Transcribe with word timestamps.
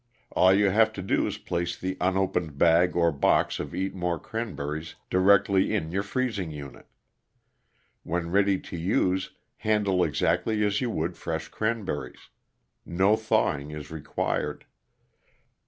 All 0.31 0.51
you 0.51 0.71
have 0.71 0.91
to 0.93 1.03
do 1.03 1.27
is 1.27 1.37
place 1.37 1.77
the 1.77 1.95
unopened 2.01 2.57
bag 2.57 2.95
or 2.95 3.11
box 3.11 3.59
of 3.59 3.75
Eatmor 3.75 4.19
Cranberries 4.19 4.95
directly 5.11 5.75
in 5.75 5.91
your 5.91 6.01
freezing 6.01 6.49
unit. 6.49 6.87
When 8.01 8.31
ready 8.31 8.59
to 8.61 8.75
use 8.75 9.35
handle 9.57 10.03
exactly 10.03 10.63
as 10.65 10.81
you 10.81 10.89
would 10.89 11.17
fresh 11.17 11.49
cranberries. 11.49 12.29
No 12.83 13.15
thawing 13.15 13.69
is 13.69 13.91
required. 13.91 14.65